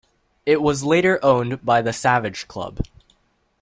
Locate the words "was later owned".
0.63-1.63